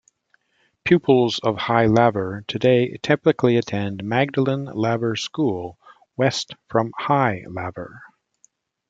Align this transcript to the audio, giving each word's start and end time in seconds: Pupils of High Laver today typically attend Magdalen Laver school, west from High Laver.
Pupils 0.83 1.37
of 1.43 1.57
High 1.59 1.85
Laver 1.85 2.43
today 2.47 2.97
typically 3.03 3.57
attend 3.57 4.03
Magdalen 4.03 4.65
Laver 4.73 5.15
school, 5.15 5.77
west 6.17 6.55
from 6.69 6.91
High 6.97 7.45
Laver. 7.47 8.01